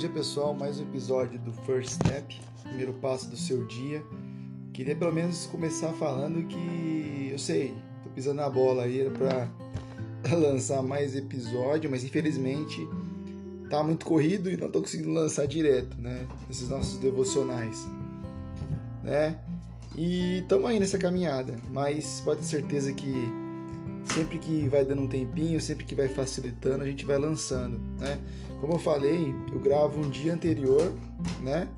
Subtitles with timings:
[0.00, 4.02] dia pessoal, mais um episódio do First Step, primeiro passo do seu dia.
[4.72, 9.46] Queria pelo menos começar falando que eu sei, tô pisando na bola aí era pra
[10.34, 12.88] lançar mais episódio, mas infelizmente
[13.68, 16.26] tá muito corrido e não tô conseguindo lançar direto, né?
[16.48, 17.86] Esses nossos devocionais,
[19.04, 19.38] né?
[19.94, 23.12] E estamos aí nessa caminhada, mas pode ter certeza que
[24.04, 28.18] sempre que vai dando um tempinho, sempre que vai facilitando, a gente vai lançando, né?
[28.60, 30.92] Como eu falei, eu gravo um dia anterior,
[31.42, 31.68] né?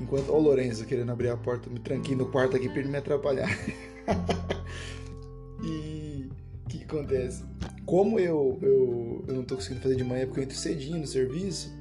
[0.00, 0.32] Enquanto.
[0.32, 3.48] O Lorenzo querendo abrir a porta, me tranquei no quarto aqui pra ele me atrapalhar.
[5.62, 6.28] e.
[6.64, 7.44] O que, que, acontece?
[7.84, 11.06] Como eu, eu, eu não tô conseguindo fazer de manhã porque eu entro cedinho no
[11.06, 11.72] serviço,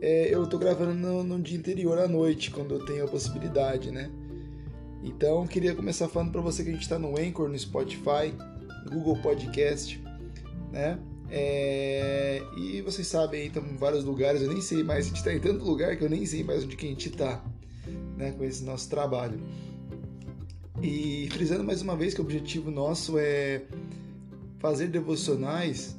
[0.00, 3.90] é, eu tô gravando no, no dia anterior à noite, quando eu tenho a possibilidade,
[3.90, 4.10] né?
[5.02, 8.34] Então, queria começar falando para você que a gente está no Anchor, no Spotify,
[8.88, 10.02] Google Podcast,
[10.72, 10.98] né?
[11.32, 15.32] É, e vocês sabem, estamos em vários lugares, eu nem sei mais, a gente está
[15.32, 17.44] em tanto lugar que eu nem sei mais onde que a gente está
[18.16, 19.40] né, com esse nosso trabalho.
[20.82, 23.62] E frisando mais uma vez que o objetivo nosso é
[24.58, 25.96] fazer devocionais,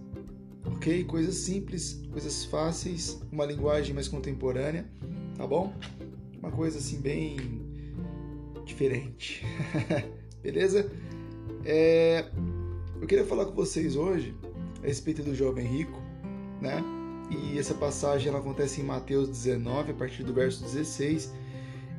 [0.65, 1.03] ok?
[1.05, 4.85] Coisas simples, coisas fáceis, uma linguagem mais contemporânea,
[5.37, 5.73] tá bom?
[6.39, 7.37] Uma coisa assim bem
[8.65, 9.45] diferente,
[10.43, 10.91] beleza?
[11.63, 12.25] É,
[13.01, 14.35] eu queria falar com vocês hoje
[14.83, 15.99] a respeito do jovem rico,
[16.61, 16.83] né?
[17.31, 21.33] E essa passagem ela acontece em Mateus 19, a partir do verso 16.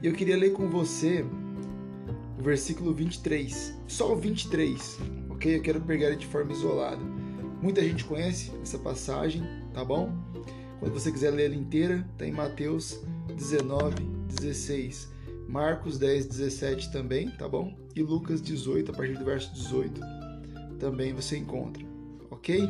[0.01, 1.25] E eu queria ler com você
[2.39, 4.99] o versículo 23, só o 23,
[5.31, 5.57] ok?
[5.57, 7.03] Eu quero pegar ele de forma isolada.
[7.61, 9.43] Muita gente conhece essa passagem,
[9.75, 10.13] tá bom?
[10.79, 13.01] Quando você quiser ler ela inteira, está em Mateus
[13.37, 13.97] 19,
[14.37, 15.11] 16.
[15.49, 17.77] Marcos 10, 17 também, tá bom?
[17.95, 20.01] E Lucas 18, a partir do verso 18,
[20.83, 21.93] também você encontra
[22.43, 22.69] ok?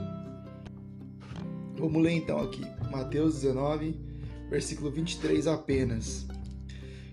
[1.79, 2.61] Vamos ler então aqui,
[2.91, 3.99] Mateus 19,
[4.51, 6.27] versículo 23 apenas.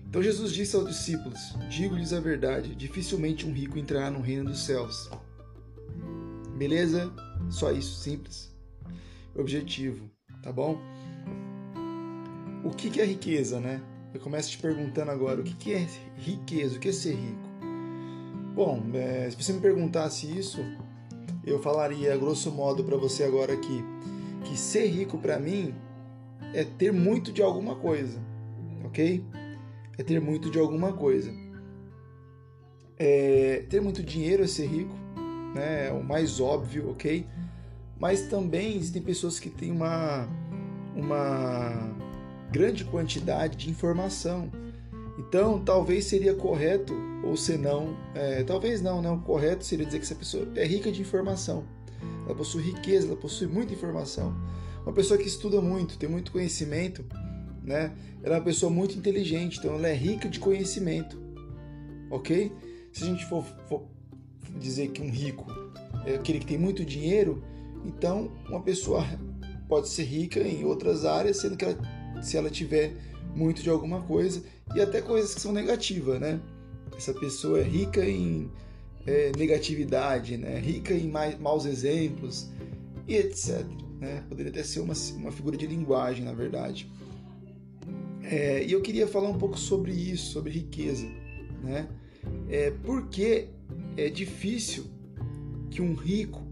[0.06, 4.62] Então Jesus disse aos discípulos: Digo-lhes a verdade, dificilmente um rico entrará no reino dos
[4.62, 5.08] céus.
[6.58, 7.10] Beleza?
[7.48, 8.54] Só isso, simples.
[9.34, 10.10] Objetivo,
[10.42, 10.78] tá bom?
[12.62, 13.80] O que é riqueza, né?
[14.12, 15.86] Eu começo te perguntando agora: o que é
[16.18, 16.76] riqueza?
[16.76, 17.48] O que é ser rico?
[18.54, 20.58] Bom, é, se você me perguntasse isso,
[21.44, 23.84] eu falaria grosso modo para você agora aqui
[24.44, 25.74] que ser rico para mim
[26.52, 28.18] é ter muito de alguma coisa,
[28.84, 29.24] ok?
[29.98, 31.32] É ter muito de alguma coisa.
[32.98, 34.94] É, ter muito dinheiro é ser rico,
[35.54, 35.88] né?
[35.88, 37.26] É o mais óbvio, ok?
[37.98, 40.26] Mas também existem pessoas que têm uma,
[40.96, 41.94] uma
[42.50, 44.50] grande quantidade de informação.
[45.20, 49.10] Então, talvez seria correto ou se não, é, talvez não, né?
[49.10, 51.62] O correto seria dizer que essa pessoa é rica de informação.
[52.24, 54.34] Ela possui riqueza, ela possui muita informação.
[54.82, 57.04] Uma pessoa que estuda muito, tem muito conhecimento,
[57.62, 57.92] né?
[58.22, 61.20] Ela é uma pessoa muito inteligente, então ela é rica de conhecimento,
[62.10, 62.50] ok?
[62.90, 63.82] Se a gente for, for
[64.58, 65.46] dizer que um rico
[66.06, 67.44] é aquele que tem muito dinheiro,
[67.84, 69.04] então uma pessoa
[69.68, 71.78] pode ser rica em outras áreas, sendo que ela,
[72.22, 72.96] se ela tiver
[73.34, 74.42] muito de alguma coisa
[74.74, 76.40] e até coisas que são negativas, né?
[76.96, 78.50] essa pessoa é rica em
[79.06, 80.58] é, negatividade, né?
[80.58, 82.50] rica em mais, maus exemplos
[83.08, 83.64] e etc.
[83.98, 84.24] Né?
[84.28, 86.90] Poderia até ser uma, uma figura de linguagem, na verdade.
[88.22, 91.06] É, e eu queria falar um pouco sobre isso, sobre riqueza.
[91.62, 91.88] Né?
[92.48, 93.48] É, porque
[93.96, 94.84] é difícil
[95.70, 96.42] que um rico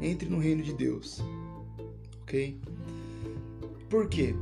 [0.00, 1.20] entre no reino de Deus.
[2.22, 2.58] Ok?
[3.88, 4.34] Por quê?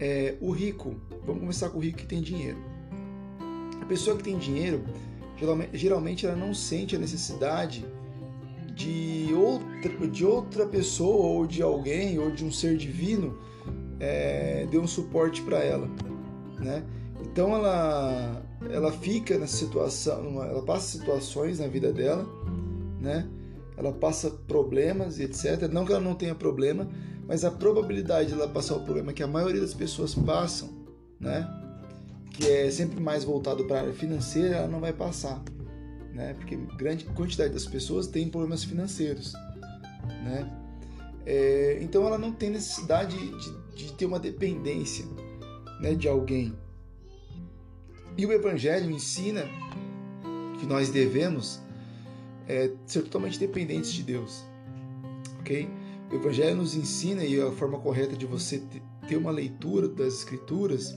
[0.00, 0.96] É, o rico,
[1.26, 2.58] vamos começar com o rico que tem dinheiro
[3.90, 4.84] pessoa que tem dinheiro,
[5.72, 7.84] geralmente ela não sente a necessidade
[8.72, 13.36] de outra, de outra pessoa ou de alguém ou de um ser divino
[13.98, 15.90] é, um suporte para ela,
[16.60, 16.84] né?
[17.20, 22.24] Então ela ela fica nessa situação, ela passa situações na vida dela,
[23.00, 23.28] né?
[23.80, 25.62] Ela passa problemas e etc.
[25.72, 26.88] Não que ela não tenha problema,
[27.26, 30.68] mas a probabilidade de ela passar o problema que a maioria das pessoas passam,
[31.18, 31.48] né?
[32.30, 35.42] que é sempre mais voltado para a área financeira, ela não vai passar,
[36.14, 36.34] né?
[36.34, 39.34] Porque grande quantidade das pessoas tem problemas financeiros,
[40.24, 40.50] né?
[41.26, 45.04] É, então ela não tem necessidade de, de, ter uma dependência,
[45.80, 46.56] né, de alguém.
[48.16, 49.44] E o Evangelho ensina
[50.58, 51.60] que nós devemos
[52.50, 54.44] é, ser totalmente dependentes de Deus,
[55.40, 55.68] ok?
[56.10, 58.62] O Evangelho nos ensina e a forma correta de você
[59.06, 60.96] ter uma leitura das Escrituras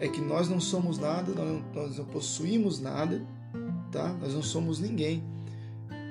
[0.00, 1.32] é que nós não somos nada,
[1.74, 3.24] nós não possuímos nada,
[3.92, 4.12] tá?
[4.20, 5.22] Nós não somos ninguém.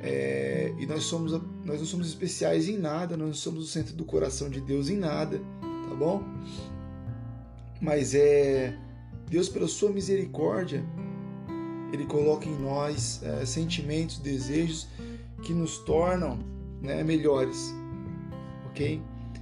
[0.01, 1.31] É, e nós, somos,
[1.65, 4.89] nós não somos especiais em nada, nós não somos o centro do coração de Deus
[4.89, 5.41] em nada,
[5.89, 6.23] tá bom?
[7.81, 8.77] mas é
[9.29, 10.83] Deus pela sua misericórdia,
[11.91, 14.87] ele coloca em nós é, sentimentos, desejos
[15.43, 16.39] que nos tornam
[16.81, 17.73] né, melhores,
[18.69, 19.01] ok?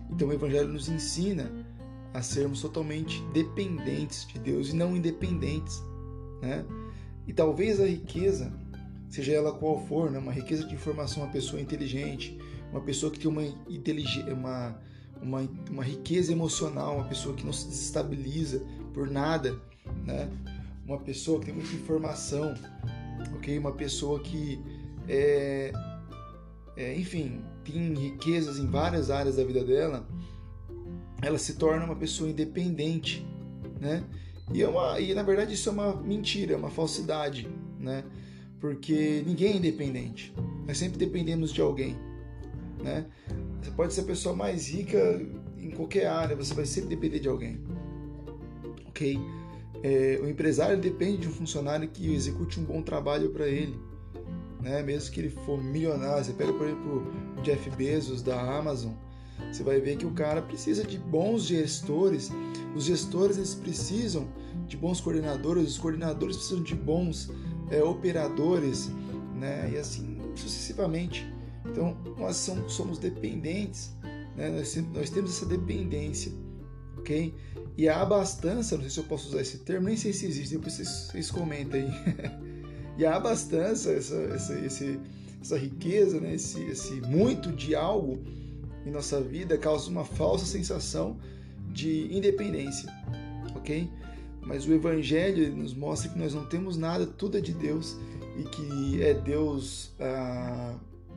[0.09, 1.51] Então o Evangelho nos ensina
[2.13, 5.83] a sermos totalmente dependentes de Deus e não independentes,
[6.41, 6.65] né?
[7.27, 8.53] E talvez a riqueza,
[9.09, 12.37] seja ela qual for, né, uma riqueza de informação, uma pessoa inteligente,
[12.71, 13.41] uma pessoa que tem uma,
[14.31, 14.81] uma,
[15.21, 18.63] uma, uma riqueza emocional, uma pessoa que não se desestabiliza
[18.93, 19.59] por nada,
[20.05, 20.29] né?
[20.85, 22.53] Uma pessoa que tem muita informação,
[23.35, 23.57] ok?
[23.57, 24.59] Uma pessoa que
[25.07, 25.71] é,
[26.77, 30.07] é, enfim, tem riquezas em várias áreas da vida dela,
[31.21, 33.25] ela se torna uma pessoa independente,
[33.79, 34.03] né?
[34.53, 37.47] E, é uma, e na verdade isso é uma mentira, é uma falsidade,
[37.79, 38.03] né?
[38.59, 40.33] Porque ninguém é independente.
[40.67, 41.95] Nós sempre dependemos de alguém,
[42.83, 43.05] né?
[43.61, 45.21] Você pode ser a pessoa mais rica
[45.57, 47.59] em qualquer área, você vai sempre depender de alguém,
[48.87, 49.19] ok?
[49.87, 53.79] É, o empresário depende de um funcionário que execute um bom trabalho para ele,
[54.59, 54.81] né?
[54.81, 57.03] Mesmo que ele for milionário, você pega por exemplo
[57.37, 58.93] o Jeff Bezos da Amazon,
[59.53, 62.31] você vai ver que o cara precisa de bons gestores.
[62.75, 64.27] Os gestores eles precisam
[64.67, 67.29] de bons coordenadores, os coordenadores precisam de bons
[67.69, 68.89] é, operadores,
[69.35, 69.69] né?
[69.71, 71.31] E assim sucessivamente.
[71.63, 72.37] Então nós
[72.69, 73.93] somos dependentes,
[74.35, 74.49] né?
[74.49, 76.31] nós, nós temos essa dependência,
[77.05, 77.33] ok?
[77.77, 80.55] E a abastança, não sei se eu posso usar esse termo, nem sei se existe,
[80.55, 81.91] depois vocês, vocês comentem aí.
[82.97, 84.99] e a abastança, essa, essa, esse,
[85.39, 86.33] essa riqueza, né?
[86.33, 88.19] esse, esse muito de algo
[88.85, 91.17] em nossa vida causa uma falsa sensação
[91.71, 92.91] de independência,
[93.55, 93.89] ok?
[94.41, 97.97] Mas o Evangelho nos mostra que nós não temos nada, tudo é de Deus
[98.37, 100.75] e que é Deus ah,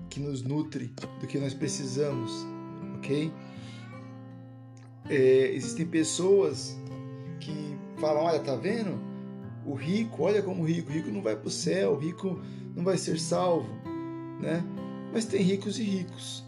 [0.08, 2.32] que nos nutre do que nós precisamos,
[2.96, 3.30] ok?
[5.08, 6.78] É, existem pessoas
[7.40, 8.98] que falam: olha, tá vendo?
[9.64, 12.40] O rico, olha como o rico, o rico não vai para o céu, o rico
[12.74, 13.68] não vai ser salvo,
[14.40, 14.64] né?
[15.12, 16.44] Mas tem ricos e ricos,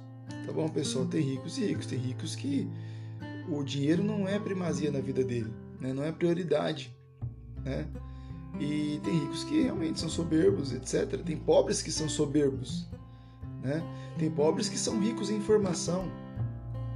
[0.46, 1.06] tá bom, pessoal?
[1.06, 2.68] Tem ricos e ricos, tem ricos que
[3.48, 5.92] o dinheiro não é primazia na vida dele, né?
[5.92, 6.94] Não é prioridade,
[7.64, 7.86] né?
[8.58, 11.22] E tem ricos que realmente são soberbos, etc.
[11.22, 12.88] Tem pobres que são soberbos,
[13.62, 13.82] né?
[14.18, 16.10] Tem pobres que são ricos em informação,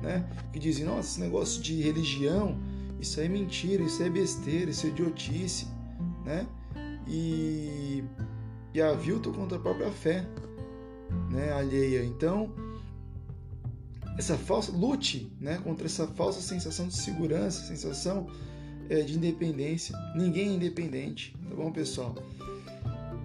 [0.04, 0.24] né?
[0.52, 2.56] Que dizem, nossa, esse negócio de religião,
[3.00, 5.66] isso é mentira, isso é besteira, isso é idiotice,
[6.24, 6.46] né?
[7.08, 8.04] E,
[8.72, 10.26] e aviltam contra a própria fé,
[11.30, 11.52] né?
[11.52, 12.04] Alheia.
[12.04, 12.52] Então,
[14.16, 15.58] essa falsa lute, né?
[15.64, 18.28] Contra essa falsa sensação de segurança, sensação
[18.88, 19.96] é, de independência.
[20.14, 22.14] Ninguém é independente, tá bom, pessoal?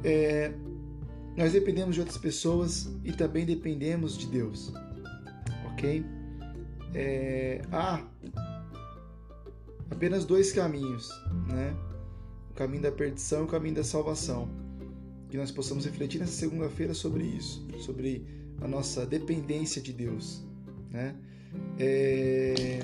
[0.04, 0.54] É,
[1.36, 4.74] nós dependemos de outras pessoas e também dependemos de Deus,
[5.72, 6.04] ok?
[6.94, 8.04] É, há
[9.90, 11.10] apenas dois caminhos,
[11.48, 11.76] né?
[12.52, 14.50] O caminho da perdição e o caminho da salvação.
[15.30, 18.26] Que nós possamos refletir nessa segunda-feira sobre isso, sobre
[18.62, 20.44] a nossa dependência de Deus,
[20.90, 21.16] né?
[21.78, 22.80] É...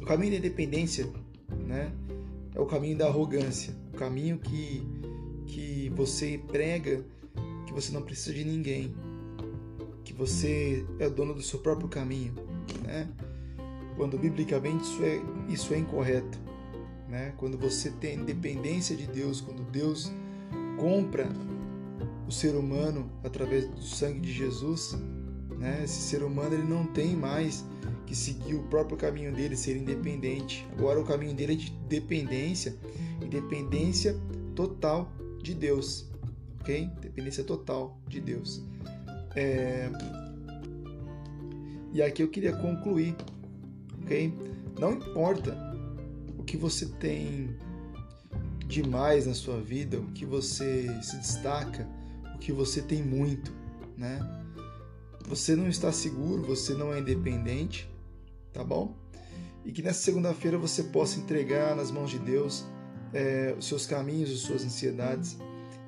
[0.00, 1.06] O caminho da independência,
[1.66, 1.92] né?
[2.54, 4.82] É o caminho da arrogância, o caminho que
[5.46, 7.02] que você prega
[7.66, 8.94] que você não precisa de ninguém,
[10.08, 12.32] que você é dono do seu próprio caminho,
[12.82, 13.06] né?
[13.94, 16.38] Quando biblicamente isso é isso é incorreto,
[17.06, 17.34] né?
[17.36, 20.10] Quando você tem dependência de Deus, quando Deus
[20.78, 21.28] compra
[22.26, 24.96] o ser humano através do sangue de Jesus,
[25.58, 25.82] né?
[25.84, 27.62] Esse ser humano ele não tem mais
[28.06, 30.66] que seguir o próprio caminho dele, ser independente.
[30.72, 32.74] Agora o caminho dele é de dependência,
[33.22, 34.18] independência
[34.54, 35.12] total
[35.42, 36.10] de Deus,
[36.60, 36.90] ok?
[36.98, 38.66] Dependência total de Deus.
[39.34, 39.90] É...
[41.92, 43.16] E aqui eu queria concluir,
[44.02, 44.32] ok?
[44.78, 45.56] Não importa
[46.38, 47.56] o que você tem
[48.66, 51.88] demais na sua vida, o que você se destaca,
[52.34, 53.52] o que você tem muito,
[53.96, 54.18] né?
[55.26, 57.90] Você não está seguro, você não é independente,
[58.52, 58.94] tá bom?
[59.64, 62.64] E que nessa segunda-feira você possa entregar nas mãos de Deus
[63.12, 65.36] é, os seus caminhos, as suas ansiedades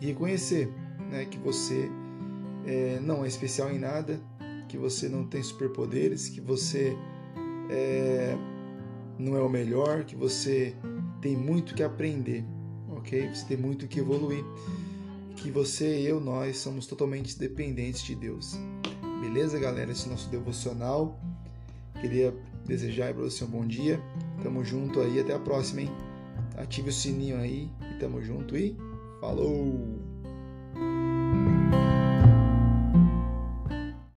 [0.00, 0.70] e reconhecer
[1.10, 1.90] né, que você
[2.66, 4.20] é, não é especial em nada,
[4.68, 6.96] que você não tem superpoderes, que você
[7.68, 8.36] é,
[9.18, 10.74] não é o melhor, que você
[11.20, 12.44] tem muito que aprender,
[12.88, 13.28] ok?
[13.28, 14.44] Você tem muito que evoluir,
[15.36, 18.58] que você, eu, nós somos totalmente dependentes de Deus.
[19.20, 19.90] Beleza, galera?
[19.90, 21.18] Esse é o nosso devocional.
[22.00, 24.00] Queria desejar para você um bom dia.
[24.42, 25.90] Tamo junto aí, até a próxima, hein?
[26.56, 28.76] Ative o sininho aí e tamo junto e
[29.20, 29.99] falou!